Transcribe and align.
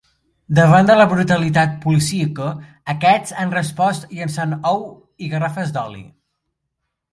Davant 0.59 0.87
de 0.89 0.93
la 0.99 1.05
brutalitat 1.11 1.75
policíaca, 1.83 2.47
aquests 2.95 3.37
han 3.43 3.55
respost 3.59 4.09
llançant 4.17 4.59
ou 4.73 4.83
i 5.27 5.33
garrafes 5.37 5.79
d’oli. 5.79 6.05